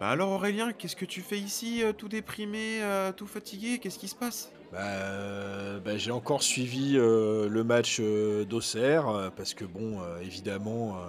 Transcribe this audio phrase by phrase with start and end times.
[0.00, 3.80] Bah alors Aurélien, qu'est-ce que tu fais ici, euh, tout déprimé, euh, tout fatigué?
[3.80, 4.52] Qu'est-ce qui se passe?
[4.70, 11.00] Bah, euh, bah, j'ai encore suivi le match d'Auxerre parce que bon, évidemment,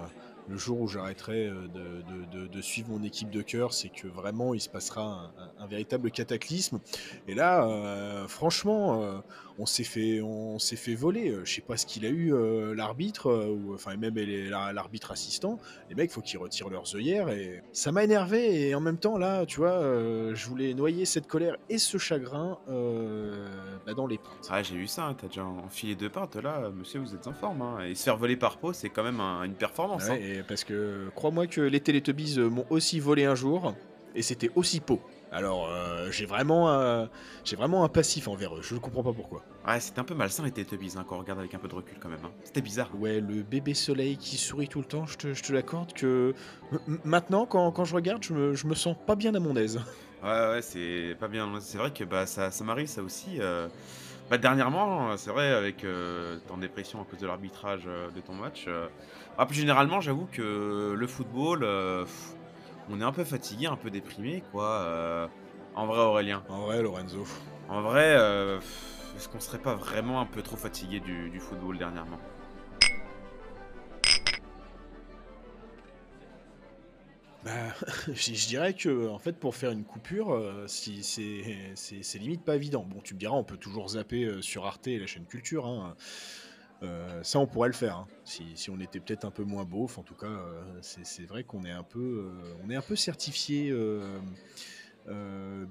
[0.48, 4.70] le jour où j'arrêterai de, suivre mon équipe de cœur, c'est que vraiment il se
[4.70, 6.80] passera un, véritable cataclysme.
[7.28, 9.22] Et là, franchement,
[9.60, 11.30] on s'est fait, on s'est fait voler.
[11.32, 14.16] Euh, Je sais pas ce qu'il a eu euh, l'arbitre euh, ou enfin même
[14.50, 15.60] l'arbitre assistant.
[15.90, 18.70] Les mecs, faut qu'ils retirent leurs œillères et ça m'a énervé.
[18.70, 21.98] Et en même temps, là, tu vois, euh, je voulais noyer cette colère et ce
[21.98, 23.48] chagrin euh,
[23.86, 24.48] bah, dans les pintes.
[24.50, 27.34] Ah j'ai vu ça, hein, t'as déjà enfilé deux pintes là, monsieur vous êtes en
[27.34, 27.62] forme.
[27.62, 27.80] Hein.
[27.86, 30.06] Et se faire voler par peau, c'est quand même un- une performance.
[30.10, 30.14] hein.
[30.14, 33.74] Ouais, et parce que crois-moi que les Teletubbies m'ont aussi volé un jour
[34.16, 35.00] et c'était aussi beau.
[35.32, 37.06] Alors euh, j'ai vraiment, euh,
[37.44, 38.62] j'ai vraiment un passif envers eux.
[38.64, 39.44] Je ne comprends pas pourquoi.
[39.68, 41.76] Ouais, c'était un peu malsain les Teletubbies, hein, quand on regarde avec un peu de
[41.76, 42.20] recul quand même.
[42.26, 42.32] hein.
[42.44, 42.90] C'était bizarre.
[42.98, 46.34] Ouais, le bébé soleil qui sourit tout le temps, je te, je te l'accorde que
[46.72, 49.56] m- maintenant, quand, quand je regarde, je me, je me sens pas bien à mon
[49.56, 49.80] aise.
[50.22, 51.50] Ouais, ouais, c'est pas bien.
[51.62, 53.38] C'est vrai que bah, ça, ça m'arrive ça aussi.
[53.40, 53.70] euh.
[54.30, 58.34] Bah, dernièrement, c'est vrai, avec euh, en dépression à cause de l'arbitrage euh, de ton
[58.34, 58.66] match.
[58.68, 58.88] euh.
[59.38, 61.62] Ah, plus généralement, j'avoue que le football,
[62.04, 62.34] pff,
[62.90, 64.82] on est un peu fatigué, un peu déprimé, quoi.
[64.82, 65.28] euh.
[65.76, 66.44] En vrai, Aurélien.
[66.50, 67.26] En vrai, Lorenzo.
[67.70, 68.60] En vrai, euh,
[69.16, 72.20] est-ce qu'on serait pas vraiment un peu trop fatigué du, du football dernièrement?
[77.44, 77.52] Bah,
[78.08, 82.56] je je dirais que en fait pour faire une coupure, euh, si c'est limite pas
[82.56, 82.84] évident.
[82.84, 85.66] Bon, tu me diras, on peut toujours zapper euh, sur Arte et la chaîne Culture.
[85.66, 85.96] hein.
[86.82, 87.98] Euh, ça, on pourrait le faire.
[87.98, 88.08] hein.
[88.24, 91.64] Si, on était peut-être un peu moins beauf, en tout cas, euh, c'est vrai qu'on
[91.66, 93.74] est un peu, euh, est un peu certifié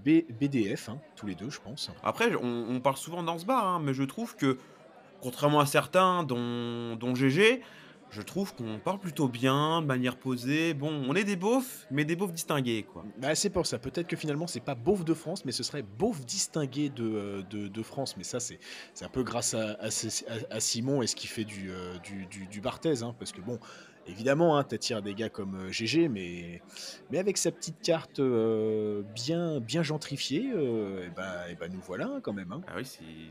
[0.05, 1.91] BDF, hein, tous les deux, je pense.
[2.03, 4.59] Après, on, on parle souvent dans ce bar, hein, mais je trouve que,
[5.21, 7.63] contrairement à certains, dont, dont GG,
[8.11, 10.75] je trouve qu'on parle plutôt bien, de manière posée.
[10.75, 13.05] Bon, on est des beaufs, mais des beaufs distingués, quoi.
[13.19, 13.79] Bah, c'est pour ça.
[13.79, 17.43] Peut-être que finalement, c'est pas beauf de France, mais ce serait beauf distingué de, euh,
[17.43, 18.17] de, France.
[18.17, 18.59] Mais ça, c'est
[19.03, 22.61] un peu grâce à, à, Simon et ce qu'il fait du, euh, du, du, du
[22.61, 23.03] Barthez.
[23.03, 23.59] hein, parce que bon,
[24.09, 26.63] évidemment, hein, t'attires des gars comme euh, GG, mais,
[27.11, 32.07] mais avec sa petite carte euh, bien, bien gentrifiée, euh, et ben et nous voilà
[32.07, 32.53] hein, quand même.
[32.53, 32.61] hein.
[32.69, 32.85] Ah oui,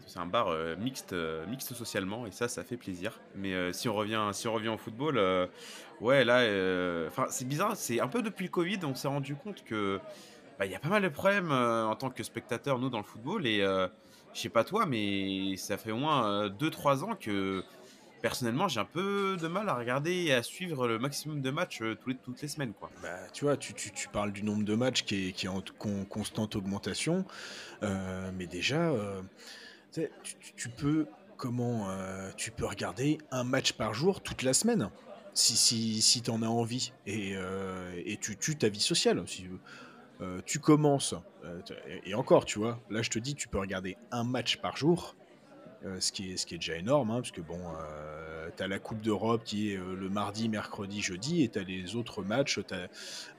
[0.05, 3.19] c'est un bar euh, mixte, euh, mixte socialement, et ça, ça fait plaisir.
[3.35, 5.47] Mais euh, si, on revient, si on revient au football, euh,
[6.01, 9.35] ouais, là, euh, enfin, c'est bizarre, c'est un peu depuis le Covid, on s'est rendu
[9.35, 9.99] compte que
[10.59, 12.97] bah, il y a pas mal de problèmes euh, en tant que spectateur, nous, dans
[12.99, 13.87] le football, et euh,
[14.33, 17.63] je sais pas toi, mais ça fait au moins 2-3 ans que
[18.21, 21.81] personnellement, j'ai un peu de mal à regarder et à suivre le maximum de matchs
[21.81, 22.91] euh, toutes les semaines, quoi.
[22.97, 25.49] Bah, tu vois, tu, tu, tu parles du nombre de matchs qui est, qui est
[25.49, 27.25] en con- constante augmentation,
[27.83, 29.21] euh, mais déjà, euh,
[29.91, 31.89] tu, tu- tu- tu peux comment
[32.35, 34.91] tu peux regarder un match par jour toute la semaine,
[35.33, 39.23] si si si t'en as envie, et tu tues ta vie sociale.
[39.27, 39.47] Si
[40.45, 41.13] tu commences,
[42.03, 45.17] et encore, tu vois, là je te dis, tu peux regarder un match par jour.
[45.85, 47.59] Euh, ce, qui est, ce qui est déjà énorme, hein, parce que bon,
[48.47, 51.95] euh, t'as la Coupe d'Europe qui est euh, le mardi, mercredi, jeudi, et t'as les
[51.95, 52.59] autres matchs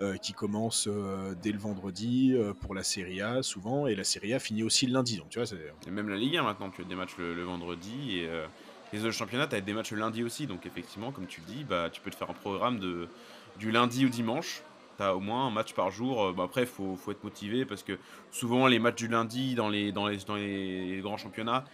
[0.01, 0.89] euh, qui commencent
[1.43, 4.93] dès le vendredi pour la Serie A souvent, et la Serie A finit aussi le
[4.93, 5.19] lundi.
[5.19, 5.49] Donc tu vois,
[5.87, 8.29] Et même la Ligue 1 maintenant, tu as des matchs le, vendredi et
[8.93, 10.47] les autres championnats, tu as des matchs le lundi aussi.
[10.47, 13.09] Donc effectivement, comme tu le dis, bah, tu peux te faire un programme de,
[13.59, 14.63] du lundi au dimanche.
[14.97, 16.33] Tu as au moins un match par jour.
[16.33, 17.99] Bah, après, il faut, faut être motivé parce que
[18.31, 21.65] souvent les matchs du lundi dans les, dans les, dans les grands championnats,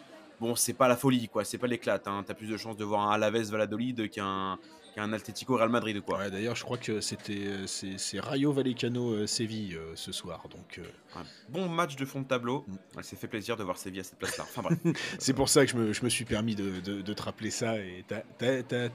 [0.45, 1.45] bon, c'est pas la folie, quoi.
[1.45, 2.07] C'est pas l'éclate.
[2.07, 2.23] Hein.
[2.25, 4.59] Tu as plus de chances de voir un Alaves Valladolid qu'un
[4.95, 6.19] qu'un Atlético Real Madrid, quoi.
[6.19, 10.45] Ouais, D'ailleurs, je crois que c'était euh, c'est Rayo Vallecano euh, Séville euh, ce soir.
[10.49, 12.65] Donc euh, bon match de fond de tableau.
[12.69, 12.77] Mm.
[12.99, 14.45] Elle s'est fait plaisir de voir Séville à cette place-là.
[14.57, 14.69] Enfin
[15.19, 17.51] c'est pour ça que je me, je me suis permis de, de- de te rappeler
[17.51, 17.77] ça.
[17.79, 18.23] Et ta,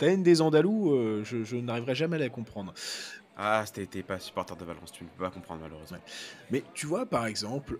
[0.06, 2.74] haine des Andalous, euh, je, je n'arriverai jamais à la comprendre.
[3.36, 5.98] Ah, c'était t'es pas supporter de Valence, tu ne peux pas comprendre malheureusement.
[6.52, 7.80] Mais tu vois, par exemple,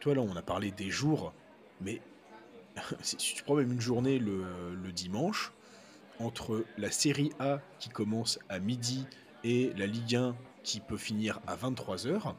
[0.00, 1.32] toi là, on a parlé des jours,
[1.80, 2.00] mais
[3.02, 5.52] si tu prends même une journée le, le dimanche,
[6.18, 9.06] entre la Série A qui commence à midi
[9.44, 12.34] et la Ligue 1 qui peut finir à 23h,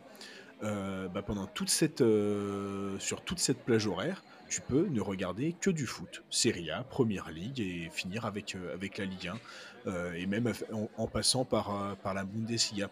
[0.61, 5.69] bah pendant toute cette, euh, sur toute cette plage horaire, tu peux ne regarder que
[5.69, 6.23] du foot.
[6.29, 9.39] Serie A, Première Ligue et finir avec, euh, avec la Ligue 1,
[9.87, 10.51] euh, et même
[10.97, 12.89] en, passant par, euh, par la Bundesliga.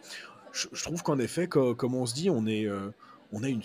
[0.51, 2.91] Je, trouve qu'en effet, co- comme on se dit, on, est, euh,
[3.31, 3.61] on a une,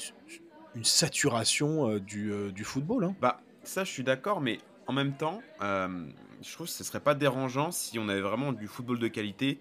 [0.82, 3.04] saturation euh, du, euh, du football.
[3.04, 3.14] hein.
[3.20, 6.08] Bah, ça, je suis d'accord, mais en même temps, euh,
[6.42, 9.60] je trouve que ce serait pas dérangeant si on avait vraiment du football de qualité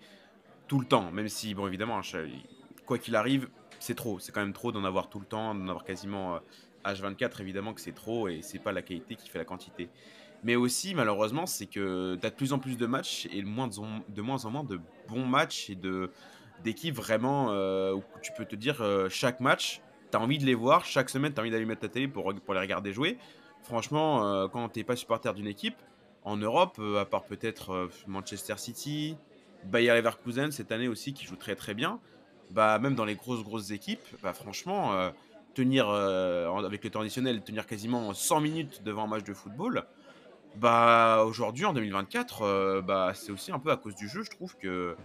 [0.68, 1.12] tout le temps.
[1.12, 2.18] Même si, bon, évidemment, je-
[2.86, 3.50] quoi qu'il arrive,
[3.80, 4.20] c'est trop.
[4.20, 6.40] C'est quand même trop d'en avoir tout le temps, d'en avoir quasiment euh,
[6.86, 9.92] H24, évidemment que c'est trop et c'est pas la qualité qui fait la quantité.
[10.44, 13.48] Mais aussi, malheureusement, c'est que tu as de plus en plus de matchs et de
[13.48, 16.14] moins en, moins de bons matchs et de
[16.60, 17.50] d'équipes vraiment
[17.94, 21.34] où tu peux te dire chaque match, tu as envie de les voir, chaque semaine,
[21.34, 23.20] tu as envie d'aller mettre ta télé pour les regarder jouer.
[23.64, 25.76] Franchement, quand tu n'es pas supporter d'une équipe,
[26.24, 29.16] en Europe, à part peut-être Manchester City,
[29.66, 32.00] Bayer Leverkusen cette année aussi qui joue très très bien,
[32.52, 35.12] bah, même dans les grosses grosses équipes, bah, franchement,
[35.54, 39.86] tenir avec le temps additionnel, tenir quasiment 100 minutes devant un match de football,
[40.56, 44.56] bah aujourd'hui en 2024, bah c'est aussi un peu à cause du jeu, je trouve
[44.58, 44.96] que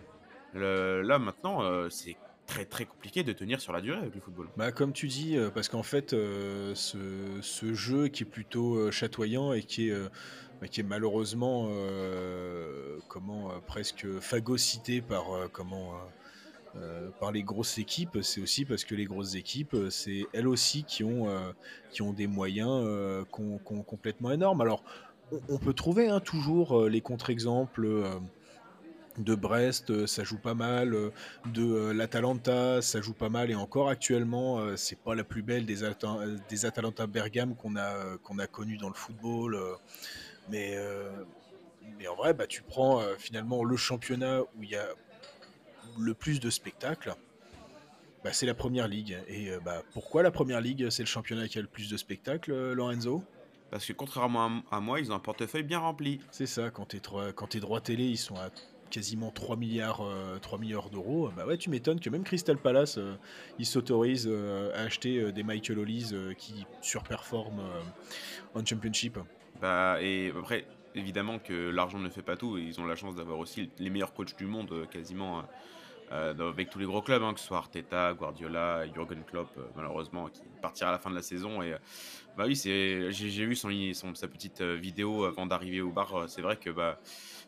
[0.54, 1.60] là maintenant
[1.90, 4.48] c'est très très compliqué de tenir sur la durée avec le football.
[4.56, 6.74] Bah, comme tu dis, parce qu'en fait, ce,
[7.40, 9.98] ce, jeu qui est plutôt chatoyant et qui est,
[10.60, 11.68] bah, malheureusement
[13.08, 15.94] comment, presque phagocyté par, comment,
[17.20, 21.04] par les grosses équipes, c'est aussi parce que les grosses équipes, c'est elles aussi qui
[21.04, 21.28] ont,
[21.90, 24.60] qui ont des moyens complètement énormes.
[24.60, 24.84] Alors,
[25.48, 27.88] on, peut trouver hein, toujours les contre-exemples
[29.18, 30.94] de Brest, euh, ça joue pas mal.
[30.94, 31.10] Euh,
[31.46, 33.50] de euh, l'Atalanta, ça joue pas mal.
[33.50, 35.80] Et encore actuellement, c'est pas la plus belle des,
[36.48, 39.58] des Atalanta Bergame qu'on a, qu'on a connu dans le football.
[40.50, 40.76] mais,
[41.98, 44.86] mais en vrai, bah, tu prends finalement le championnat où il y a
[45.98, 47.14] le plus de spectacles.
[48.24, 49.18] Bah, c'est la première ligue.
[49.28, 52.72] Et bah, pourquoi la première ligue, c'est le championnat qui a le plus de spectacles,
[52.72, 53.22] Lorenzo?
[53.70, 56.20] Parce que contrairement à, moi, ils ont un portefeuille bien rempli.
[56.30, 58.50] C'est ça, quand tes es droits télé, ils sont à
[58.94, 60.02] quasiment 3 milliards,
[60.40, 63.16] 3 euh, milliards d'euros, bah ouais, tu m'étonnes que même Crystal Palace, euh,
[63.58, 67.64] il s'autorise euh, à acheter des Michael Olise qui surperforment
[68.54, 69.18] en Championship.
[69.60, 70.64] Bah, et après,
[70.94, 74.14] évidemment que l'argent ne fait pas tout, ils ont la chance d'avoir aussi les meilleurs
[74.14, 75.42] coachs du monde quasiment.
[76.10, 80.42] Avec tous les gros clubs, hein, que ce soit Arteta, Guardiola, Jurgen Klopp, malheureusement, qui
[80.62, 81.62] partira à la fin de la saison.
[81.62, 81.74] Et
[82.36, 86.24] bah oui, j'ai, vu son, sa petite vidéo avant d'arriver au bar.
[86.28, 87.00] C'est vrai que bah,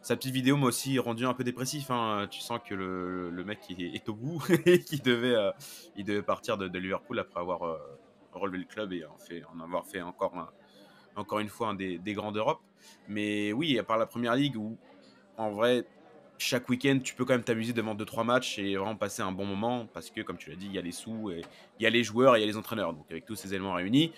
[0.03, 1.91] sa petite vidéo m'a aussi rendu un peu dépressif.
[1.91, 2.29] Hein.
[2.31, 5.51] Tu sens que le, le mec est, au bout et qu'il devait, euh,
[5.97, 7.79] il devait partir de, Liverpool après avoir euh,
[8.33, 10.53] relevé le club et en, fait, en avoir fait encore,
[11.17, 12.61] encore une fois un des, des grands d'Europe.
[13.09, 14.79] Mais oui, à part la première ligue où
[15.37, 15.85] en vrai,
[16.39, 19.47] chaque week-end, tu peux quand même t'amuser devant 2-3 matchs et vraiment passer un bon
[19.47, 21.43] moment parce que, comme tu l'as dit, il y a les sous, et
[21.79, 22.93] il y a les joueurs et il y a les entraîneurs.
[22.93, 24.13] Donc, avec tous ces éléments réunis,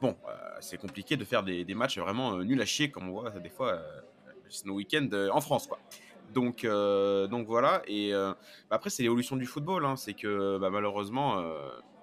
[0.00, 3.30] bon, euh, c'est compliqué de faire des, matchs vraiment nuls à chier, comme on voit
[3.30, 3.80] des fois
[4.64, 5.78] nos week-ends euh, en France, quoi.
[6.32, 7.82] Donc, euh, donc voilà.
[7.86, 8.32] Et euh,
[8.70, 9.84] bah, après, c'est l'évolution du football.
[9.84, 9.96] Hein.
[9.96, 11.42] C'est que bah, malheureusement,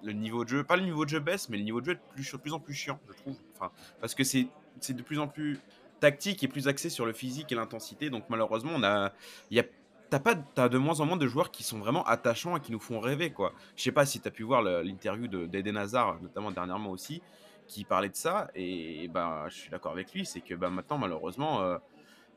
[0.02, 1.92] le niveau de jeu, pas le niveau de jeu baisse, mais le niveau de jeu
[1.92, 3.36] est de plus, en plus chiant, je trouve.
[3.54, 3.70] Enfin,
[4.00, 4.48] parce que c'est
[4.88, 5.58] de plus en plus
[6.02, 8.10] tactique et plus axé sur le physique et l'intensité.
[8.10, 9.12] Donc malheureusement, on a,
[9.50, 9.64] y a
[10.10, 12.72] t'as pas as de moins en moins de joueurs qui sont vraiment attachants et qui
[12.72, 13.54] nous font rêver quoi.
[13.76, 17.22] Je sais pas si tu as pu voir l'interview d'Eden Hazard notamment dernièrement aussi
[17.66, 20.98] qui parlait de ça et, bah je suis d'accord avec lui, c'est que bah maintenant
[20.98, 21.78] malheureusement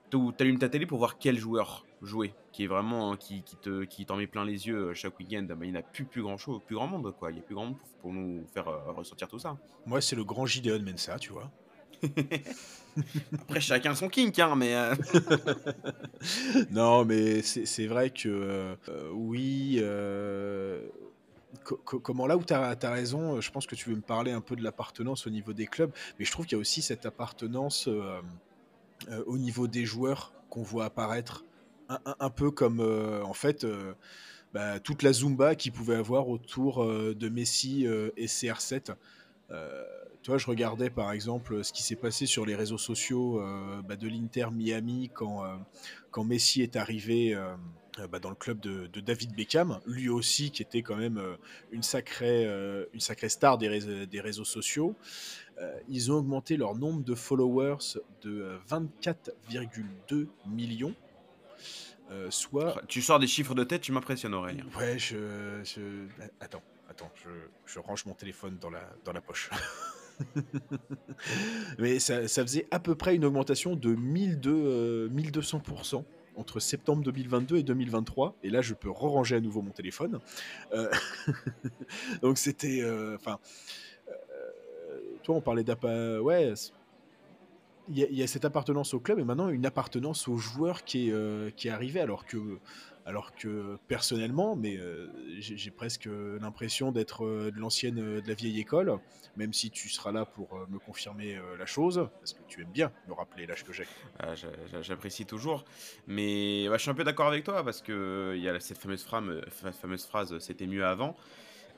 [0.09, 3.55] tu allumes ta télé pour voir quel joueur jouer, qui est vraiment hein, qui, qui
[3.57, 5.45] te qui t'en met plein les yeux euh, chaque week-end.
[5.49, 7.31] Bah, il n'y a plus plus grand chose, plus grand monde quoi.
[7.31, 9.57] Il y a plus grand monde pour, nous faire euh, ressortir tout ça.
[9.85, 11.49] Moi, c'est le grand Gideon Mensa, tu vois.
[13.41, 14.73] Après, chacun son kink, hein, mais.
[14.75, 14.95] Euh.
[16.71, 18.77] non, mais c'est vrai que
[19.13, 19.81] oui.
[21.63, 24.55] comment là où tu as, raison, je pense que tu veux me parler un peu
[24.55, 27.89] de l'appartenance au niveau des clubs, mais je trouve qu'il y a aussi cette appartenance
[29.09, 31.43] euh, au niveau des joueurs qu'on voit apparaître,
[31.89, 33.93] un, peu comme euh, en fait euh,
[34.53, 38.95] bah, toute la Zumba qu'il pouvait avoir autour de Messi et CR7.
[40.25, 43.41] Toi, je regardais par exemple ce qui s'est passé sur les réseaux sociaux
[43.87, 45.43] bah, de l'Inter Miami quand,
[46.09, 47.39] quand Messi est arrivé
[48.09, 51.21] bah, dans le club de, David Beckham, lui aussi qui était quand même
[51.71, 52.45] une, sacrée,
[52.91, 54.95] une sacrée star des, des réseaux sociaux.
[55.59, 59.31] Euh, ils ont augmenté leur nombre de followers de 24,2
[60.11, 60.93] euh, millions.
[62.11, 62.81] Euh, soit...
[62.87, 64.65] Tu sors des chiffres de tête, tu m'impressionnes, Aurélien.
[64.77, 66.05] Ouais, je,
[66.39, 67.11] Attends, attends,
[67.65, 69.49] je, range mon téléphone dans la, dans la poche.
[71.79, 76.03] Mais ça, faisait à peu près une augmentation de 1200%, 1200%
[76.37, 78.35] entre septembre 2022 et 2023.
[78.43, 80.19] Et là, je peux ranger à nouveau mon téléphone.
[82.21, 82.83] Donc c'était...
[83.15, 83.39] Enfin
[85.33, 86.19] on parlait d'appa.
[86.19, 86.53] Ouais,
[87.89, 91.11] il y, a cette appartenance au club et maintenant une appartenance aux joueurs qui est,
[91.11, 92.57] euh, qui est arrivée alors que,
[93.05, 95.07] alors que personnellement, mais euh,
[95.39, 96.09] j'ai presque
[96.41, 98.97] l'impression d'être euh, de l'ancienne, de la vieille école,
[99.37, 102.91] même si tu seras là pour me confirmer la chose, parce que tu aimes bien
[103.07, 103.85] me rappeler l'âge que j'ai.
[104.19, 104.33] Ah,
[104.81, 105.65] j'apprécie toujours,
[106.07, 109.03] mais je suis un peu d'accord avec toi parce que il y a cette fameuse
[109.03, 109.41] phrase,
[109.81, 111.15] fameuse phrase, c'était mieux avant.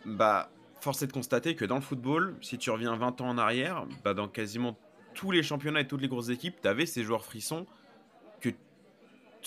[0.06, 3.38] Bah, force est de constater que dans le football, si tu reviens 20 ans en
[3.38, 4.78] arrière, bah dans quasiment
[5.14, 7.66] tous les championnats et toutes les grosses équipes, tu avais ces joueurs frissons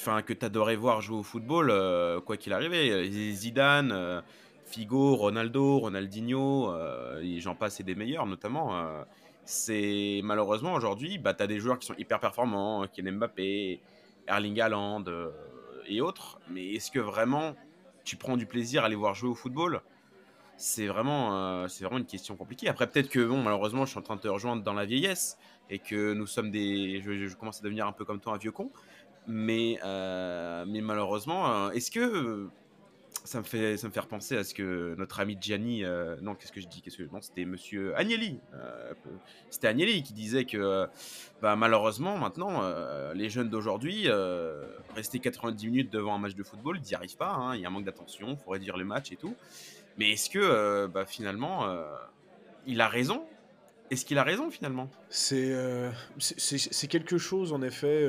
[0.00, 3.10] enfin, que tu adorais voir jouer au football, euh, quoi qu'il arrivait.
[3.32, 4.20] Zidane, euh,
[4.66, 8.78] Figo, Ronaldo, Ronaldinho, euh, j'en passe et des meilleurs notamment.
[8.78, 9.02] euh,
[9.44, 13.80] c'est malheureusement aujourd'hui, bah, tu as des joueurs qui sont hyper performants, Kylian Mbappé,
[14.28, 15.30] Erling Haaland euh,
[15.86, 16.38] et autres.
[16.50, 17.56] Mais est-ce que vraiment
[18.04, 19.80] tu prends du plaisir à les voir jouer au football?
[20.56, 22.68] C'est vraiment, euh, c'est vraiment une question compliquée.
[22.68, 25.38] Après, peut-être que, bon, malheureusement, je suis en train de te rejoindre dans la vieillesse
[25.70, 27.00] et que nous sommes des.
[27.02, 28.70] Je, je commence à devenir un peu comme toi, un vieux con.
[29.26, 32.00] Mais, euh, mais malheureusement, euh, est-ce que.
[32.00, 32.48] euh,
[33.24, 35.82] Ça me, fait, ça me fait repenser à ce que notre ami Gianni.
[36.22, 38.40] non, qu'est-ce que je dis qu'est-ce que, Non, c'était monsieur Agnelli.
[39.50, 40.86] c'était Agnelli qui disait que,
[41.42, 42.62] bah, malheureusement, maintenant,
[43.12, 44.08] les jeunes d'aujourd'hui,
[44.96, 47.32] rester 90 minutes devant un match de football, ils n'y arrivent pas.
[47.34, 49.34] hein, Il y a un manque d'attention, faut réduire le match et tout.
[49.98, 51.66] Mais est-ce que bah, finalement,
[52.66, 53.26] il a raison?
[53.90, 54.88] Est-ce qu'il a raison finalement?
[55.10, 55.52] C'est
[56.18, 58.08] c'est quelque chose, en effet,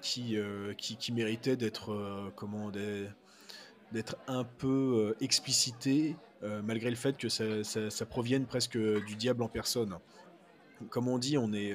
[0.00, 2.70] qui, euh, qui, qui méritait d'être euh, comment
[3.90, 4.68] d'être un peu
[5.18, 6.20] euh, explicité,
[6.62, 9.98] malgré le fait que ça, ça- provienne presque du diable en personne.
[10.90, 11.74] Comme on dit, on est,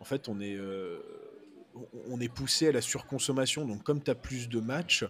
[0.00, 0.58] en fait, on est,
[1.74, 3.66] on- est poussé à la surconsommation.
[3.66, 5.04] Donc, comme tu as plus de matchs,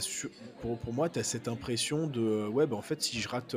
[0.00, 3.28] su- pour, pour moi, tu as cette impression de ouais, bah, en fait, si je
[3.28, 3.54] rate,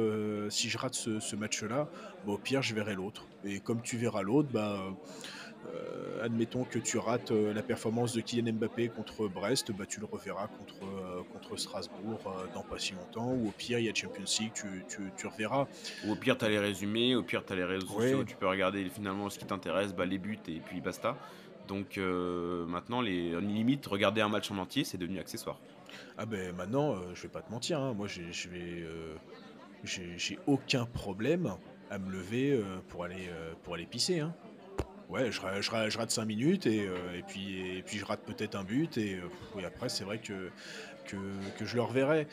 [0.50, 1.90] si je rate ce, match-là,
[2.24, 3.32] bah, au pire, je verrai l'autre.
[3.44, 4.94] Et comme tu verras l'autre, bah,
[6.22, 10.06] admettons que tu rates euh, la performance de Kylian Mbappé contre Brest, bah, tu le
[10.06, 13.32] reverras contre, euh, contre Strasbourg euh, dans pas si longtemps.
[13.34, 15.68] Ou au pire, il y a Champions League, tu, tu, tu reverras.
[16.06, 18.04] Ou au pire, tu as les résumés, au pire, tu as les réseaux Ouais.
[18.10, 21.18] sociaux, tu peux regarder finalement ce qui t'intéresse, bah, les buts et puis basta.
[21.68, 25.60] Donc euh, maintenant, les limite, regarder un match en entier, c'est devenu accessoire.
[26.18, 29.16] Ah ben maintenant, euh, je vais pas te mentir, hein, moi j'ai je vais, euh,
[29.84, 31.54] j'ai j'ai aucun problème
[31.92, 34.20] à me lever euh, pour aller euh, pour aller pisser.
[34.20, 34.34] Hein.
[35.10, 38.06] Ouais, je, je, ra- je rate 5 minutes et, euh, et, puis, et puis je
[38.06, 40.54] rate peut-être un but et, euh, oui, après c'est vrai que,
[41.06, 42.28] que, que je le reverrai.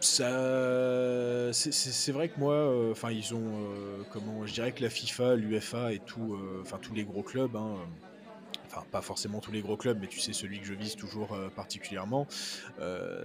[0.00, 4.82] Ça, c'est- c'est vrai que moi, euh, enfin ils ont, euh, comment, je dirais que
[4.82, 7.88] la FIFA, l'UFA et tout, enfin tous les gros clubs, hein,
[8.66, 11.36] enfin pas forcément tous les gros clubs, mais tu sais celui que je vise toujours
[11.54, 12.28] particulièrement,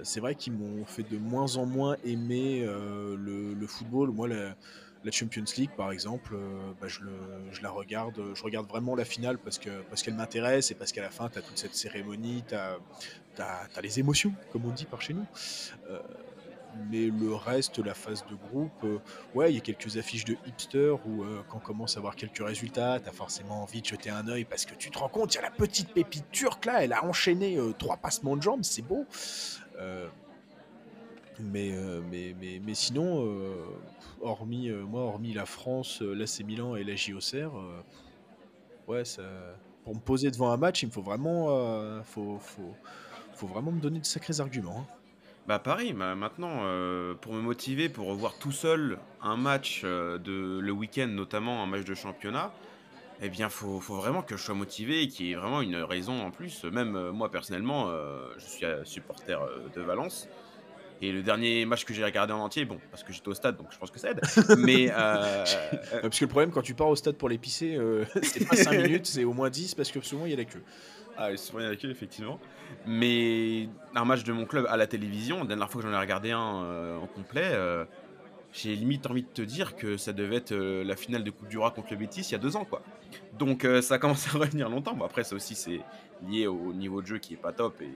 [0.03, 4.11] c'est vrai qu'ils m'ont fait de moins en moins aimer le, le football.
[4.11, 4.55] Moi, la,
[5.03, 7.01] la Champions League, par exemple, euh, bah, je,
[7.61, 11.01] la regarde, je regarde vraiment la finale parce que parce qu'elle m'intéresse et parce qu'à
[11.01, 12.77] la fin, tu as toute cette cérémonie, tu as,
[13.81, 15.25] les émotions, comme on dit par chez nous.
[15.89, 15.99] Euh,
[16.91, 18.99] mais le reste, la phase de groupe, euh,
[19.33, 22.45] ouais, il y a quelques affiches de hipster où quand on commence à voir quelques
[22.45, 25.37] résultats, t'as forcément envie de jeter un œil parce que tu te rends compte, il
[25.37, 28.83] y a la petite pépite turque là, elle a enchaîné trois passements de jambes, c'est
[28.83, 29.05] beau.
[31.39, 33.65] Mais, euh, mais, mais, mais sinon, euh,
[34.21, 37.51] hormis, euh, moi, hormis la France, l'AC Milan et la JOCR,
[38.87, 39.23] ouais, ça,
[39.83, 42.73] pour me poser devant un match, il me faut vraiment, faut, faut,
[43.33, 44.79] faut vraiment me donner de sacrés arguments.
[44.81, 44.87] hein.
[45.47, 46.57] Bah pareil, maintenant,
[47.21, 51.85] pour me motiver, pour revoir tout seul un match de le week-end, notamment un match
[51.85, 52.53] de championnat,
[53.21, 55.77] eh bien, faut, faut vraiment que je sois motivé et qu'il y ait vraiment une
[55.77, 56.63] raison en plus.
[56.65, 57.89] Même moi, personnellement,
[58.37, 59.39] je suis supporter
[59.73, 60.29] de Valence.
[61.01, 63.57] Et le dernier match que j'ai regardé en entier, bon, parce que j'étais au stade,
[63.57, 64.21] donc je pense que ça aide.
[64.57, 65.45] Mais euh,
[66.01, 68.55] Parce que le problème, quand tu pars au stade pour les pisser, euh, c'est pas
[68.55, 70.63] 5 minutes, c'est au moins 10 parce que souvent il y a la queue.
[71.17, 72.39] Ah, il se souvient avec eux, effectivement.
[72.85, 75.99] Mais un match de mon club à la télévision, la dernière fois que j'en ai
[75.99, 77.85] regardé un euh, en complet, euh,
[78.57, 81.47] j'ai limite envie de te dire que ça devait être euh, la finale de Coupe
[81.47, 82.81] du Roi contre le Betis il y a deux ans, quoi.
[83.37, 84.95] Donc euh, ça commence à revenir longtemps.
[84.95, 85.81] Bon, après, ça aussi, c'est
[86.27, 87.91] lié au niveau de jeu qui est pas top et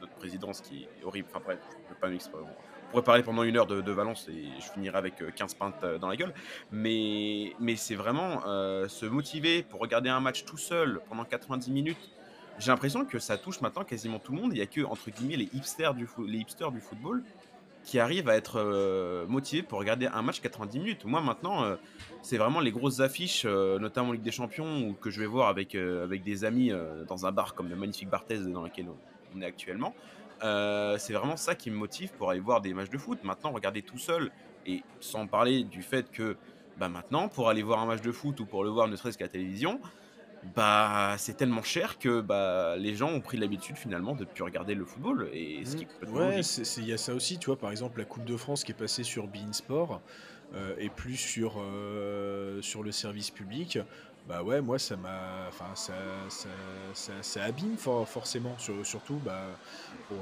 [0.00, 1.28] notre présidence qui est horrible.
[1.30, 2.42] Enfin bref, je peux pas m'exprimer.
[2.42, 5.54] On pourrait parler pendant une heure de, de Valence et je finirai avec euh, 15
[5.54, 6.34] pintes euh, dans la gueule.
[6.72, 8.40] Mais, mais c'est vraiment
[8.88, 12.10] se motiver pour regarder un match tout seul pendant 90 minutes
[12.58, 14.52] j'ai l'impression que ça touche maintenant quasiment tout le monde.
[14.52, 17.22] Il n'y a que, entre guillemets, les hipsters du, les hipsters du football
[17.84, 21.04] qui arrivent à être euh, motivés pour regarder un match 90 minutes.
[21.04, 21.76] Moi, maintenant, euh,
[22.24, 25.26] c'est vraiment les grosses affiches, euh, notamment en Ligue des Champions, ou que je vais
[25.26, 28.62] voir avec, euh, avec des amis euh, dans un bar comme le magnifique Barthez dans
[28.62, 28.86] lequel
[29.36, 29.94] on est actuellement.
[30.40, 33.18] C'est vraiment ça qui me motive pour aller voir des matchs de foot.
[33.24, 34.30] Maintenant, regarder tout seul,
[34.66, 36.36] et sans parler du fait que
[36.78, 39.16] bah, maintenant, pour aller voir un match de foot ou pour le voir ne serait-ce
[39.16, 39.80] qu'à télévision,
[40.54, 44.42] bah, c'est tellement cher que bah, les gens ont pris l'habitude finalement de ne plus
[44.42, 45.28] regarder le football.
[45.32, 47.70] Et ce qui est Ouais, c'est- c'est- il y a ça aussi, tu vois, par
[47.70, 50.00] exemple la Coupe de France qui est passée sur Bein Sport
[50.54, 53.78] euh, et plus sur, euh, sur le service public.
[54.26, 55.46] Bah ouais, moi ça m'a.
[55.48, 55.92] Enfin, ça,
[56.30, 56.48] ça,
[56.94, 58.56] ça, ça abîme for- forcément.
[58.58, 59.42] Sur- surtout, bah,
[60.12, 60.14] euh,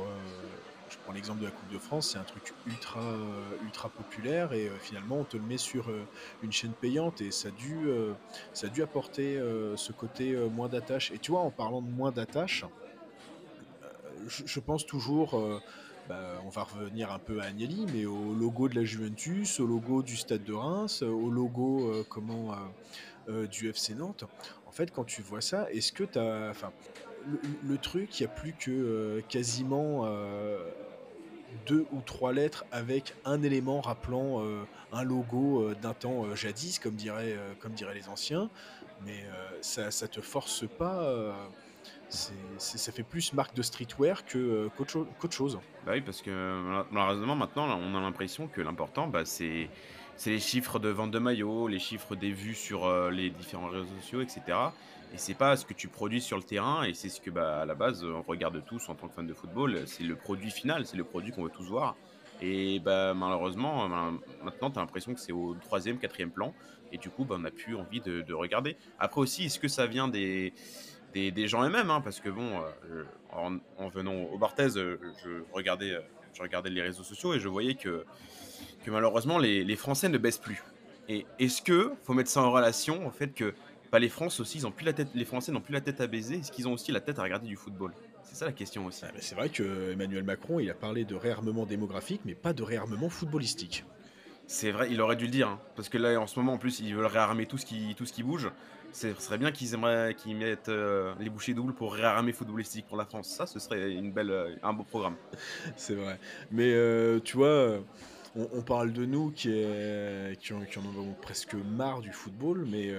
[0.91, 4.53] je prends l'exemple de la Coupe de France, c'est un truc ultra, euh, ultra populaire
[4.53, 5.91] et euh, finalement on te le met sur
[6.43, 7.89] une chaîne payante et ça a dû,
[8.53, 9.41] ça a dû apporter
[9.77, 11.13] ce côté moins d'attache.
[11.13, 12.65] Et tu vois, en parlant de moins d'attache,
[14.27, 15.61] je, pense toujours,
[16.09, 19.67] bah, on va revenir un peu à Agnelli, mais au logo de la Juventus, au
[19.67, 22.55] logo du Stade de Reims, au logo comment,
[23.51, 24.25] du FC Nantes.
[24.67, 26.53] En fait, quand tu vois ça, est-ce que tu as.
[27.65, 30.09] Le, truc, il n'y a plus que quasiment
[31.67, 34.43] deux ou trois lettres avec un élément rappelant
[34.93, 38.51] un logo d'un temps jadis, comme diraient, comme diraient les anciens.
[39.05, 39.25] Mais
[39.61, 41.33] ça, ça te force pas
[42.59, 45.59] ça fait plus marque de streetwear que, qu'autre, chose.
[45.87, 49.69] Bah oui, parce que malheureusement, maintenant, on a l'impression que l'important, bah, c'est,
[50.17, 53.69] c'est les chiffres de vente de maillots, les chiffres des vues sur euh, les différents
[53.69, 54.43] réseaux sociaux, etc.
[55.15, 57.61] Et c'est pas ce que tu produis sur le terrain, et c'est ce que, bah,
[57.63, 60.51] à la base, on regarde tous en tant que fan de football, c'est le produit
[60.51, 61.97] final, c'est le produit qu'on veut tous voir.
[62.41, 63.89] Et bah, malheureusement,
[64.43, 66.55] maintenant, tu as l'impression que c'est au troisième, quatrième plan,
[66.93, 68.77] et du coup, bah, on n'a plus envie de, de regarder.
[68.99, 70.55] Après aussi, est-ce que ça vient des
[71.13, 75.93] des, gens eux-mêmes, hein, parce que bon, euh, en, venant au Barthez, euh, je regardais,
[75.93, 76.01] euh,
[76.33, 78.05] je regardais les réseaux sociaux et je voyais que,
[78.85, 80.63] que malheureusement les, Français ne baissent plus.
[81.09, 83.55] Et est-ce que faut mettre ça en relation au fait que
[83.91, 86.01] bah, les France aussi, ils ont plus la tête, les Français n'ont plus la tête
[86.01, 87.93] à baiser, est-ce qu'ils ont aussi la tête à regarder du football?
[88.23, 89.05] C'est ça la question aussi.
[89.05, 92.63] Ah, c'est vrai que Emmanuel Macron, il a parlé de réarmement démographique, mais pas de
[92.63, 93.85] réarmement footballistique.
[94.47, 96.59] C'est vrai, il aurait dû le dire, hein, parce que là, en ce moment, en
[96.59, 98.51] plus, ils veulent réarmer tout ce qui, tout ce qui bouge.
[98.93, 102.99] Ce serait bien qu'ils aimeraient qu'ils mettent euh, les bouchées doubles pour réarmer footballistique pour
[102.99, 103.29] la France.
[103.29, 105.17] Ça, ce serait une belle, euh, un beau programme.
[105.77, 106.19] C'est vrai.
[106.51, 107.79] Mais euh, tu vois,
[108.37, 112.93] on, parle de nous qui, est, qui, en, avons presque marre du football, mais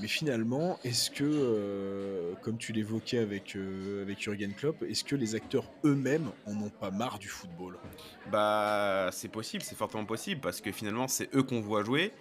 [0.00, 5.14] mais finalement, est-ce que, euh, comme tu l'évoquais avec, euh, avec Jürgen Klopp, est-ce que
[5.14, 7.78] les acteurs eux-mêmes en ont pas marre du football?
[8.32, 12.12] Bah, c'est possible, c'est fortement possible, parce que finalement, c'est eux qu'on voit jouer.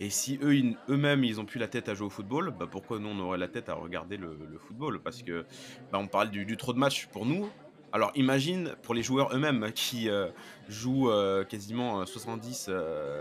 [0.00, 2.98] Et si eux, eux-mêmes, ils ont plus la tête à jouer au football, bah pourquoi
[2.98, 5.00] nous, on aurait la tête à regarder le, football?
[5.00, 5.44] Parce que
[5.92, 7.48] bah, on parle du, trop de matchs pour nous.
[7.92, 10.28] Alors imagine pour les joueurs eux-mêmes qui euh,
[10.68, 11.10] jouent
[11.48, 12.70] quasiment 70,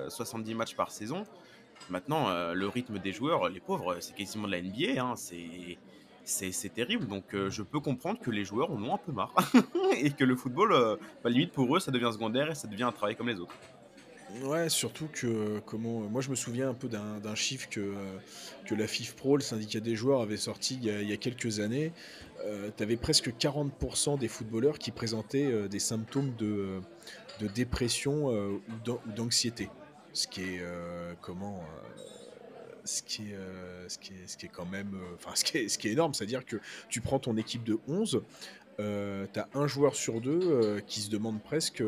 [0.10, 1.26] 70 matchs par saison.
[1.90, 5.02] Maintenant, euh, le rythme des joueurs, les pauvres, c'est quasiment de la NBA.
[5.02, 5.16] Hein,
[6.24, 7.08] c'est terrible.
[7.08, 9.34] Donc, euh, je peux comprendre que les joueurs en ont un peu marre.
[9.98, 12.84] et que le football, euh, bah, limite pour eux, ça devient secondaire et ça devient
[12.84, 13.56] un travail comme les autres.
[14.44, 17.94] Ouais, surtout que comment moi je me souviens un peu d'un chiffre que,
[18.66, 21.92] que la FIF Pro, le syndicat des joueurs, avait sorti il y a, quelques années.
[22.78, 26.80] tu avais presque 40% des footballeurs qui présentaient des symptômes de,
[27.40, 28.62] de dépression ou
[29.16, 29.70] d'anxiété
[30.14, 31.44] ce qui est euh, euh,
[32.86, 36.14] ce euh, ce qui est quand même enfin ce qui est, ce qui est énorme
[36.14, 36.58] c'est à dire que
[36.90, 38.22] tu prends ton équipe de 11
[38.80, 41.84] tu as un joueur sur deux qui se demande presque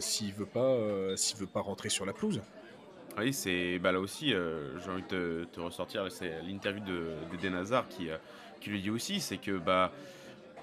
[0.00, 0.76] s'il veut pas
[1.16, 2.40] s'il veut pas rentrer sur la pelouse
[3.18, 8.08] oui, c'est bah là aussi, j'ai envie de te, ressortir, c'est l'interview de, de qui,
[8.58, 9.92] qui lui dit aussi, c'est que bah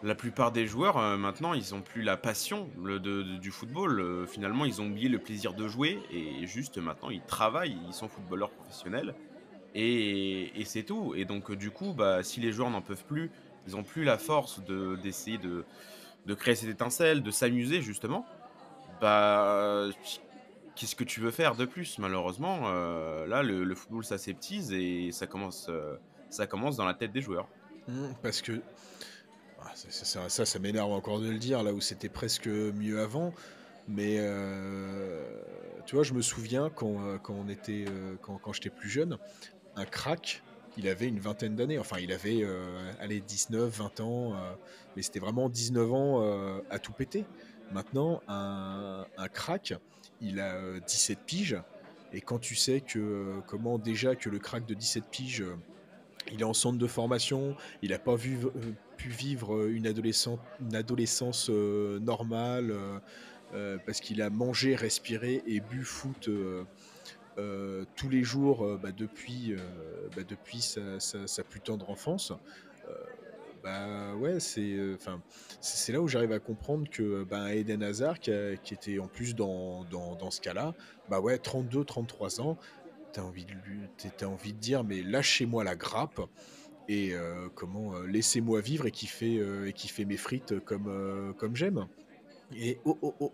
[0.04, 4.00] la plupart des joueurs, euh, maintenant, ils n'ont plus la passion du football.
[4.00, 7.94] Euh, finalement, ils ont oublié le plaisir de jouer et juste maintenant, ils travaillent, ils
[7.94, 9.14] sont footballeurs professionnels
[9.76, 11.14] et, c'est tout.
[11.16, 13.32] Et donc, du coup, bah, si les joueurs n'en peuvent plus,
[13.70, 14.62] ils n'ont plus la force
[15.04, 15.66] d'essayer de,
[16.36, 18.26] créer cette étincelle, de s'amuser justement,
[19.02, 19.86] bah,
[20.76, 25.28] qu'est-ce que tu veux faire de plus Malheureusement, euh, là, le, football s'aseptise et ça
[25.28, 25.70] commence,
[26.30, 27.48] ça commence dans la tête des joueurs.
[27.88, 28.62] Mmh, parce que
[29.62, 33.34] ah, ça, ça, m'énerve encore de le dire, là où c'était presque mieux avant.
[33.90, 35.24] Mais euh,
[35.86, 38.88] tu vois, je me souviens quand, euh, quand on était, euh, quand, quand j'étais plus
[38.88, 39.18] jeune,
[39.76, 40.44] un crack,
[40.80, 41.78] il avait une vingtaine d'années.
[41.78, 42.46] Enfin, il avait
[43.00, 44.34] allez, 19, 20 ans,
[44.96, 47.26] mais c'était vraiment 19 ans à tout péter.
[47.72, 49.74] Maintenant, un, crack,
[50.22, 51.62] il a 17 piges.
[52.12, 55.44] Et quand tu sais que, comment déjà que le crack de 17 piges,
[56.32, 58.38] il est en centre de formation, il n'a pas vu,
[58.98, 62.74] pu vivre euh, une, adolescence, une adolescence euh, normale
[63.54, 66.30] euh, parce qu'il a mangé, respiré et bu foot
[67.96, 69.56] tous les jours bah, depuis,
[70.16, 72.34] bah, depuis sa, plus tendre enfance.
[73.64, 75.22] bah ouais, c'est enfin
[75.90, 80.32] là où j'arrive à comprendre que bah, Eden Hazard, qui, était en plus dans, dans,
[80.32, 80.74] ce cas-là,
[81.10, 82.58] bah ouais, 32, 33 ans,
[83.14, 83.46] t'as envie
[84.22, 86.22] as envie de dire mais lâchez-moi la grappe
[86.90, 91.34] et euh, comment euh, laissez-moi vivre et qui fait euh, et qui mes frites comme
[91.38, 91.88] comme j'aime.
[92.56, 92.80] Et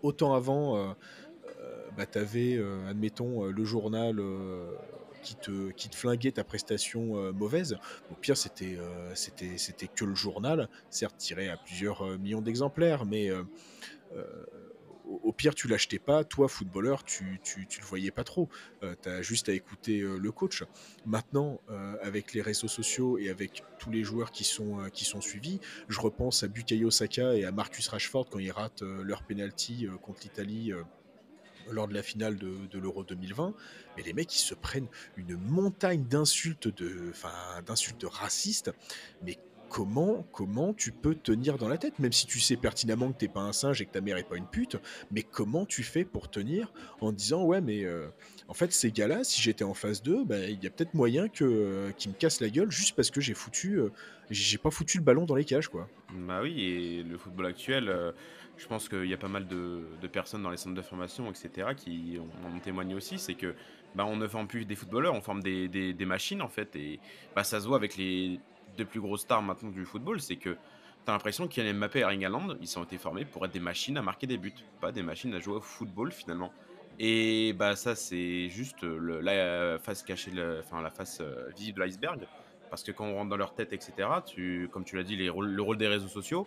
[0.02, 0.94] autant avant,
[1.96, 4.20] bah, tu avais, admettons, le journal
[5.22, 7.76] qui te, qui te flinguait ta prestation mauvaise.
[8.10, 8.76] Au pire, c'était
[9.94, 13.30] que le journal, certes tiré à plusieurs millions d'exemplaires, mais
[15.04, 16.24] au, pire, tu l'achetais pas.
[16.24, 18.48] Toi, footballeur, tu, tu, tu le voyais pas trop.
[18.80, 20.64] tu as juste à écouter le coach.
[21.04, 21.60] Maintenant,
[22.02, 26.00] avec les réseaux sociaux et avec tous les joueurs qui sont, qui sont suivis, je
[26.00, 30.72] repense à Bukayo Saka et à Marcus Rashford quand ils ratent leur penalty contre l'Italie
[31.70, 33.54] lors de la finale de, l'Euro 2020,
[33.96, 37.12] mais les mecs ils se prennent une montagne d'insultes de,
[37.66, 38.72] d'insultes racistes,
[39.22, 43.18] mais comment, comment tu peux tenir dans la tête, même si tu sais pertinemment que
[43.18, 44.76] t'es pas un singe et que ta mère est pas une pute,
[45.10, 48.08] mais comment tu fais pour tenir en disant ouais mais euh,
[48.48, 51.28] en fait ces gars-là, si j'étais en phase 2, bah, il y a peut-être moyen
[51.28, 53.90] que euh, qu'ils me cassent la gueule juste parce que j'ai foutu, euh,
[54.30, 55.88] j'ai pas foutu le ballon dans les cages quoi.
[56.12, 58.14] Bah oui et le football actuel
[58.58, 61.68] je pense qu'il y a pas mal de, personnes dans les centres de formation, etc.,
[61.76, 63.54] qui en témoigné aussi, c'est que
[63.94, 67.00] bah, on ne forme plus des footballeurs, on forme des, machines en fait, et
[67.34, 68.40] bah, ça se voit avec les
[68.76, 72.02] deux plus grosses stars maintenant du football, c'est que tu as l'impression a Mbappé et
[72.02, 74.92] Erling Haaland, ils ont été formés pour être des machines à marquer des buts, pas
[74.92, 76.52] des machines à jouer au football finalement.
[76.98, 81.84] Et bah ça c'est juste le, la face cachée, enfin la face euh, visible de
[81.84, 82.26] l'iceberg,
[82.70, 85.26] parce que quand on rentre dans leur tête, etc., tu, comme tu l'as dit, les,
[85.26, 86.46] le rôle des réseaux sociaux,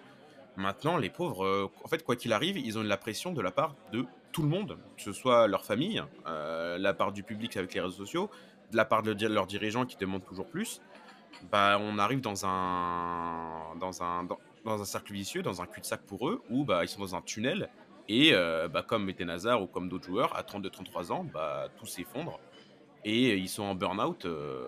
[0.60, 3.50] Maintenant, les pauvres, euh, en fait, quoi qu'il arrive, ils ont la pression de la
[3.50, 7.56] part de tout le monde, que ce soit leur famille, euh, la part du public
[7.56, 8.30] avec les réseaux sociaux,
[8.72, 10.82] de la part de leurs dirigeants qui demandent toujours plus.
[11.52, 16.30] Bah, on arrive dans un, dans un, dans, un cercle vicieux, dans un cul-de-sac pour
[16.30, 17.70] eux, où bah, ils sont dans un tunnel.
[18.08, 21.86] Et euh, bah, comme Eden Hazard ou comme d'autres joueurs, à 32-33 ans, bah, tout
[21.86, 22.40] s'effondre.
[23.06, 24.28] Et ils sont en burn-out,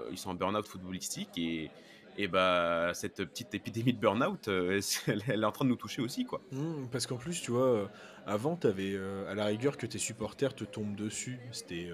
[0.09, 1.37] ils sont en burn-out footballistique.
[1.37, 1.69] Et,
[2.17, 6.01] et bah cette petite épidémie de burn-out, euh, elle, est en train de nous toucher
[6.01, 6.41] aussi, quoi.
[6.51, 7.85] Mmh, parce qu'en plus, tu vois, euh,
[8.25, 11.39] avant, tu avais euh, à la rigueur que tes supporters te tombent dessus.
[11.51, 11.89] C'était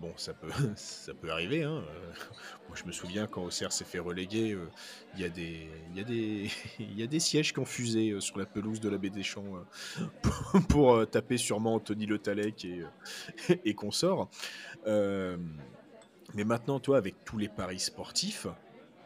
[0.00, 1.62] bon, ça peut, ça peut arriver.
[1.64, 1.82] Hein.
[2.68, 4.56] moi, je me souviens quand Auxerre s'est fait reléguer,
[5.14, 8.20] il y a des, il y des, il y a des sièges qui ont fusé
[8.20, 9.44] sur la pelouse de la baie des Champs
[10.22, 12.82] pour, pour taper sûrement Anthony Le Talec et,
[13.64, 14.28] et consorts.
[14.86, 18.46] mais maintenant, toi, avec tous les paris sportifs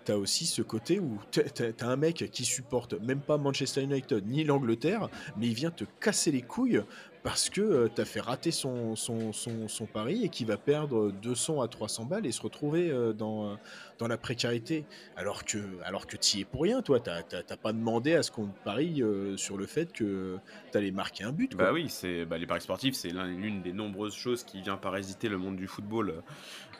[0.05, 4.44] t'as aussi ce côté où t'as un mec qui supporte même pas Manchester United ni
[4.44, 6.83] l'Angleterre, mais il vient te casser les couilles
[7.23, 11.61] parce que euh, t'as fait rater son, son, son, pari et qui va perdre 200
[11.61, 13.57] à 300 balles et se retrouver euh, dans,
[13.99, 14.85] dans la précarité.
[15.17, 17.01] Alors que, alors que t'y es pour rien, toi.
[17.01, 20.39] T'as pas demandé à ce qu'on parie euh, sur le fait que
[20.73, 21.55] t'allais marquer un but.
[21.57, 25.29] Bah oui, c'est bah, les paris sportifs, c'est l'une des nombreuses choses qui vient parasiter
[25.29, 26.23] le monde du football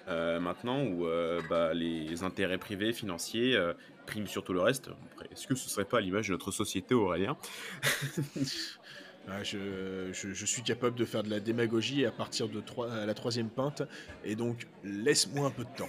[0.09, 1.07] euh, maintenant où
[1.49, 3.57] bah, les intérêts privés, financiers
[4.07, 4.91] priment sur tout le reste.
[5.31, 7.37] Est-ce que ce serait pas à l'image de notre société, Aurélien?
[9.43, 12.63] je, suis capable de faire de la démagogie à partir de
[13.07, 13.83] la troisième pinte,
[14.25, 15.89] et donc laisse-moi un peu de temps.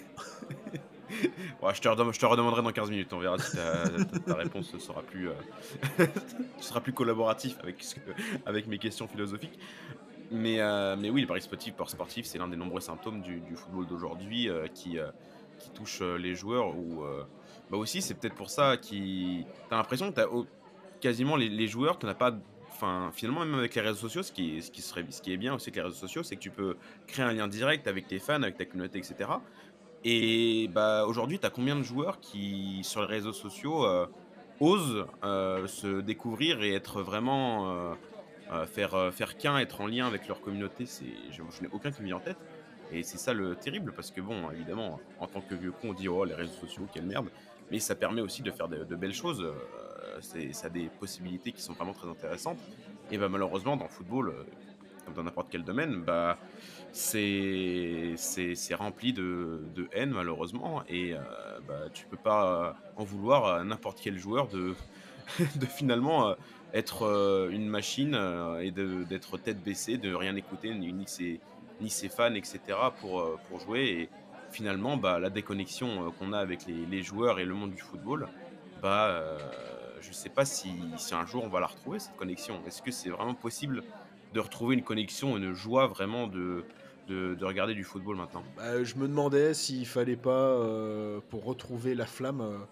[1.73, 5.29] je, te redemanderai dans 15 minutes, on verra si ta, réponse sera plus,
[6.95, 7.57] collaboratif
[8.45, 9.59] avec, mes questions philosophiques.
[10.31, 14.49] Mais, euh, oui, le pari sportif, sportif c'est l'un des nombreux symptômes du, football d'aujourd'hui
[14.49, 15.11] euh, qui, euh,
[15.59, 16.75] qui touche les joueurs.
[16.75, 17.03] Ou
[17.69, 19.45] bah aussi, c'est peut-être pour ça qui.
[19.69, 20.27] T'as l'impression que t'as
[21.01, 22.35] quasiment les, les joueurs, t'en as pas.
[22.73, 25.95] Enfin, finalement, même avec les réseaux sociaux, ce qui, est, bien aussi avec les réseaux
[25.95, 26.75] sociaux, c'est que tu peux
[27.07, 29.29] créer un lien direct avec tes fans, avec ta communauté, etc.
[30.03, 33.85] Et bah, aujourd'hui, tu as combien de joueurs qui, sur les réseaux sociaux,
[34.59, 37.95] osent se découvrir et être vraiment
[38.51, 41.91] euh, faire, euh, faire qu'un, être en lien avec leur communauté, c'est, je, n'ai aucun
[41.91, 42.37] qui me vient en tête.
[42.91, 45.93] Et c'est ça le terrible, parce que bon, évidemment, en tant que vieux con, on
[45.93, 47.29] dit oh les réseaux sociaux, quelle merde.
[47.71, 49.41] Mais ça permet aussi de faire de, belles choses.
[49.41, 52.59] Euh, ça a des possibilités qui sont vraiment très intéressantes.
[53.11, 54.33] Et bah, malheureusement, dans le football,
[55.05, 56.37] comme dans n'importe quel domaine, bah,
[56.91, 58.15] c'est,
[58.73, 60.83] rempli de, de, haine malheureusement.
[60.87, 61.13] Et
[61.67, 64.75] bah, tu peux pas en vouloir à n'importe quel joueur de,
[65.55, 66.35] de finalement
[66.73, 71.39] être euh, une machine euh, et d'être tête baissée, de rien écouter, ni, ses,
[71.79, 72.59] ni ses fans, etc.
[72.99, 74.09] pour, euh, pour jouer.
[74.53, 78.27] Finalement, bah, la déconnexion qu'on a avec les, joueurs et le monde du football,
[78.81, 79.23] bah,
[80.01, 82.61] je ne sais pas si, si, un jour on va la retrouver, cette connexion.
[82.67, 83.83] Est-ce que c'est vraiment possible
[84.33, 86.63] de retrouver une connexion, une joie vraiment de,
[87.07, 88.43] de, regarder du football maintenant?
[88.55, 90.57] Bah, Je me demandais s'il fallait pas,
[91.29, 92.65] pour retrouver la flamme,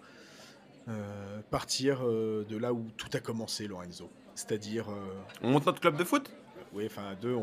[0.88, 4.10] euh, partir euh, de là où tout a commencé, Lorenzo.
[4.34, 4.90] C'est-à-dire.
[4.90, 6.30] Euh, on monte notre club de foot?
[6.72, 7.36] Oui, enfin, deux,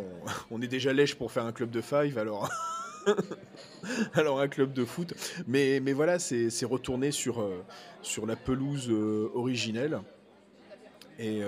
[0.52, 2.50] on, est déjà lèche pour faire un club de five, alors.
[4.14, 5.14] alors un club de foot.
[5.48, 7.46] Mais, mais voilà, c'est retourner sur,
[8.02, 8.90] sur la pelouse
[9.34, 10.02] originelle
[11.18, 11.42] et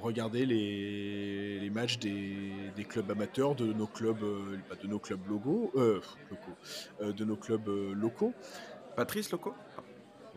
[0.00, 5.72] regarder les, les matchs des, des, clubs amateurs, de nos clubs, de nos clubs logos,
[5.74, 8.32] locaux, de nos clubs locaux.
[8.96, 9.54] Patrice locaux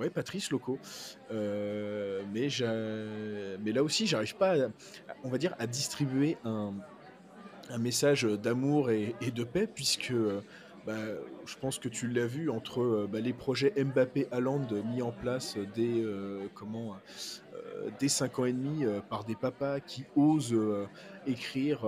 [0.02, 0.80] Ouais, Patrice Loco.
[1.32, 2.48] Euh, mais,
[3.64, 4.56] mais là aussi, j'arrive pas,
[5.24, 6.74] on va dire, à distribuer un,
[7.72, 10.14] un message d'amour et, de paix, puisque
[10.86, 10.98] bah,
[11.46, 16.04] je pense que tu l'as vu entre bah, les projets Mbappé-Haaland mis en place dès,
[16.56, 16.96] comment,
[18.00, 20.58] dès 5 ans et demi par des papas qui osent
[21.28, 21.88] écrire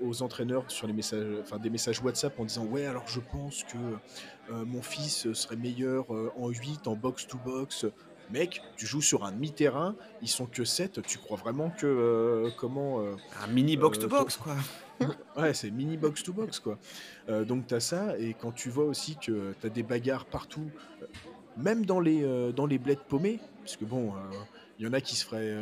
[0.00, 3.64] aux entraîneurs sur les messages, enfin, des messages WhatsApp en disant Ouais, alors je pense
[3.64, 7.86] que mon fils serait meilleur en 8, en box-to-box.
[8.30, 12.50] Mec, tu joues sur un demi-terrain, ils sont que 7, tu crois vraiment que.
[12.56, 13.02] comment.
[13.42, 14.54] un mini box-to-box, quoi
[15.36, 16.78] ouais, c'est mini box to box quoi.
[17.28, 20.26] Euh, donc tu as ça et quand tu vois aussi que tu as des bagarres
[20.26, 20.70] partout,
[21.02, 21.06] euh,
[21.56, 24.12] même dans les euh, dans les bleds paumés, parce que bon,
[24.78, 25.52] il y en a qui se feraient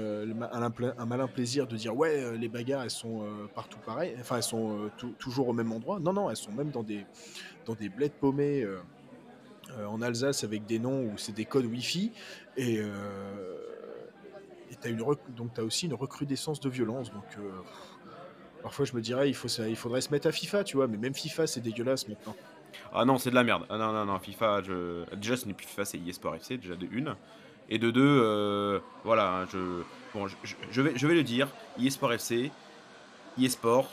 [0.99, 4.91] un, malin plaisir de dire ouais, les bagarres elles sont partout pareil, enfin elles sont
[5.19, 6.01] toujours au même endroit.
[6.01, 7.05] Non non, elles sont même dans des
[7.67, 8.67] dans des bleds paumés.
[9.87, 12.13] en Alsace avec des noms où c'est des codes Wi-Fi
[12.57, 12.81] et,
[14.85, 17.37] et donc tu as aussi une recrudescence de violence donc
[18.63, 20.87] Parfois, je me dirais, il, faut, ça, il faudrait se mettre à FIFA, tu vois,
[20.87, 22.37] mais même FIFA, c'est dégueulasse maintenant.
[22.93, 23.65] Ah non, c'est de la merde.
[23.69, 25.05] Ah non, non, non, FIFA, je...
[25.17, 27.15] déjà, ce n'est plus FIFA, c'est eSport FC, déjà de une.
[27.69, 29.83] Et de deux, euh, voilà, je...
[30.13, 32.51] Bon, je, vais, je vais le dire, eSport FC,
[33.41, 33.89] eSport,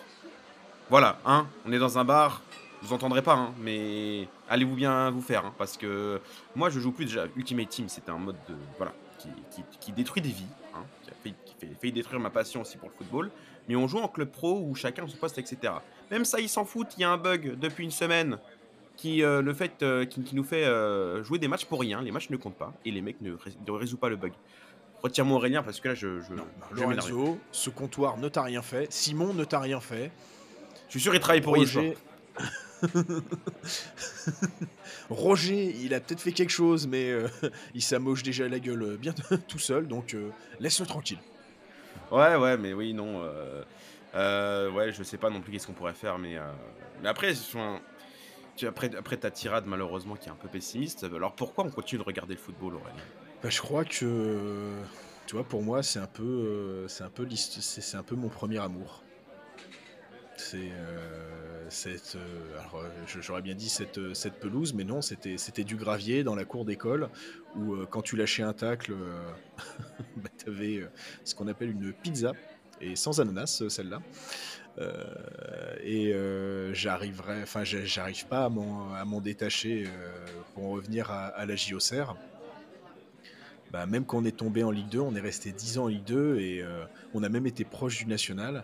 [0.90, 2.42] voilà, hein, on est dans un bar,
[2.82, 6.22] vous entendrez pas, hein, mais allez-vous bien vous faire, hein, parce que
[6.56, 7.26] moi, je joue plus déjà.
[7.36, 8.94] Ultimate Team, c'était un mode de, voilà,
[9.52, 12.78] qui, qui, détruit des vies, hein, qui a fait, qui fait détruire ma passion aussi
[12.78, 13.32] pour le football
[13.68, 15.74] mais on joue en club pro où chacun a son poste, etc.
[16.12, 16.94] Même ça, ils s'en foutent.
[16.98, 18.38] Il y a un bug depuis une semaine
[18.96, 22.02] qui, euh, le fait, euh, qui, nous fait euh, jouer des matchs pour rien.
[22.02, 23.36] Les matchs ne comptent pas et les mecs ne,
[23.72, 24.32] résout pas le bug.
[25.04, 26.22] Retire-moi Aurélien parce que là, je.
[26.22, 26.34] je,
[26.72, 28.92] Lorenzo, ce comptoir ne t'a rien fait.
[28.92, 30.12] Simon ne t'a rien fait.
[30.88, 31.96] Je suis sûr qu'il travaille pour Roger...
[35.10, 37.12] Roger, il a peut-être fait quelque chose, mais
[37.74, 39.14] il s'amoche déjà la gueule bien
[39.48, 40.16] tout seul, donc
[40.60, 41.20] laisse-le tranquille.
[42.12, 43.22] Ouais, ouais, mais oui, non.
[43.24, 43.64] Euh,
[44.16, 46.52] euh, ouais, je sais pas non plus qu'est-ce qu'on pourrait faire, mais, euh,
[47.02, 47.34] mais après,
[48.66, 52.06] après, après ta tirade, malheureusement, qui est un peu pessimiste, alors pourquoi on continue de
[52.06, 53.02] regarder le football, Aurélien?
[53.44, 54.72] Bah, Je crois que,
[55.26, 58.60] tu vois, pour moi, c'est un peu, c'est un peu, c'est un peu mon premier
[58.60, 59.04] amour.
[60.38, 60.72] C'est
[61.70, 62.18] cette,
[62.54, 66.46] alors j'aurais bien dit cette, cette pelouse, mais non, c'était, c'était du gravier dans la
[66.46, 67.10] cour d'école
[67.56, 68.94] où quand tu lâchais un tacle,
[70.18, 70.88] bah, tu avais
[71.24, 72.34] ce qu'on appelle une pizza
[72.80, 74.02] et sans ananas celle-là.
[75.84, 76.14] et
[76.74, 79.86] j'arriverai, enfin j'arrive pas à m'en, détacher
[80.54, 82.16] pour en revenir à, la JOCR.
[83.72, 85.88] Bah, même quand on est tombé en Ligue 2, on est resté 10 ans en
[85.88, 86.66] Ligue 2 et
[87.14, 88.64] on a même été proche du national.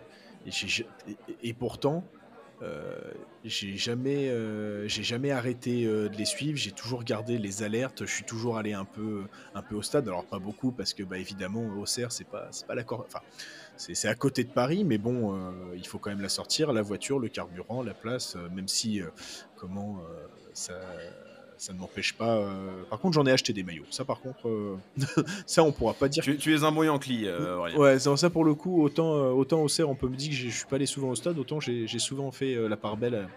[1.42, 2.04] Et, pourtant,
[2.62, 2.96] euh,
[3.44, 6.56] j'ai jamais, euh, j'ai jamais arrêté euh, de les suivre.
[6.56, 8.06] J'ai toujours gardé les alertes.
[8.06, 10.06] Je suis toujours allé un peu, un peu au stade.
[10.08, 13.04] Alors pas beaucoup parce que, bah, évidemment, Auxerre, c'est pas, c'est pas l'accord.
[13.06, 13.20] Enfin,
[13.76, 15.36] c'est à côté de Paris, mais bon,
[15.74, 18.36] il faut quand même la sortir, la voiture, le carburant, la place.
[18.54, 19.02] même si,
[19.56, 20.00] comment
[20.52, 20.78] ça
[21.58, 22.36] ça ne m'empêche pas.
[22.36, 23.84] Euh, par contre, j'en ai acheté des maillots.
[23.90, 24.76] Ça, par contre, euh,
[25.46, 26.22] ça, on pourra pas dire.
[26.22, 29.88] Tu, es un brouillon cli, euh, Ouais, ça, pour le coup, autant, autant au CER,
[29.88, 32.30] on peut me dire que je suis pas allé souvent au stade, autant j'ai souvent
[32.30, 33.28] fait la part belle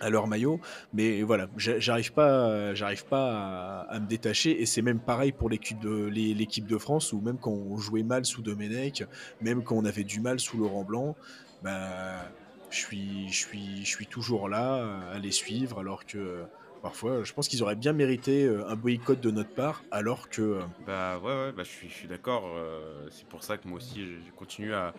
[0.00, 0.60] à, leur maillot.
[0.92, 4.60] Mais voilà, j'arrive pas, j'arrive pas à, me détacher.
[4.60, 8.02] Et c'est même pareil pour l'équipe de, l'équipe de France, où même quand on jouait
[8.02, 9.04] mal sous Domenech,
[9.40, 11.16] même quand on avait du mal sous Laurent Blanc,
[11.62, 12.30] bah,
[12.70, 16.44] je suis, je suis, je suis toujours là à les suivre, alors que
[16.84, 17.24] parfois.
[17.24, 20.42] Je pense qu'ils auraient bien mérité euh, un boycott de notre part, alors que.
[20.42, 22.44] Euh, bah ouais, ouais bah, je suis, je suis d'accord.
[22.46, 24.92] Euh, c'est pour ça que moi aussi, je continue à,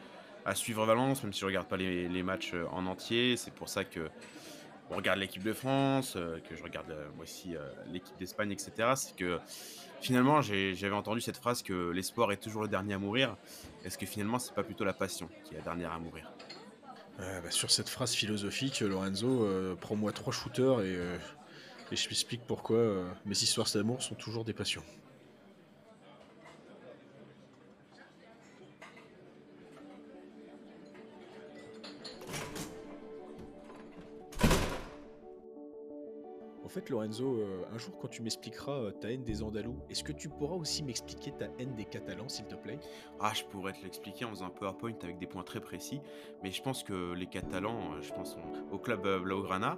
[0.46, 3.38] à suivre Valence, même si je regarde pas les, les matchs en entier.
[3.38, 4.10] C'est pour ça que
[4.90, 6.14] on regarde l'équipe de France,
[6.48, 7.56] que je regarde moi aussi
[7.92, 8.94] l'équipe d'Espagne, etc.
[8.96, 9.40] C'est que
[10.00, 13.36] finalement, j'avais entendu cette phrase que l'espoir est toujours le dernier à mourir.
[13.84, 16.32] Est-ce que finalement, c'est pas plutôt la passion qui est la dernière à mourir?
[17.18, 19.48] Bah, Sur cette phrase philosophique, Lorenzo,
[19.82, 21.00] prends-moi trois shooters et
[21.96, 24.84] et je m'explique pourquoi euh, mes histoires d'amour sont toujours des passions.
[36.76, 40.12] Fait, Lorenzo, euh, un jour quand tu m'expliqueras euh, ta haine des Andalous, est-ce que
[40.12, 42.80] tu pourras aussi m'expliquer ta haine des Catalans, s'il te plaît?
[43.20, 46.02] Ah, je pourrais te l'expliquer en faisant un PowerPoint avec des points très précis,
[46.44, 48.38] mais je pense que les Catalans, euh, je pense
[48.72, 49.78] au club Blaugrana,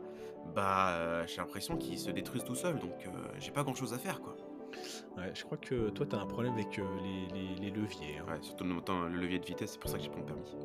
[0.56, 3.08] bah, j'ai l'impression qu'ils se détruisent tout seuls, donc
[3.38, 4.36] j'ai pas grand-chose à faire, quoi.
[5.18, 8.18] Ouais, je crois que toi, t'as un problème avec les, leviers.
[8.18, 8.32] Hein.
[8.32, 10.56] Ouais, surtout le levier de vitesse, c'est pour ça que j'ai pris mon permis.